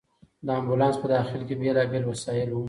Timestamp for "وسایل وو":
2.07-2.59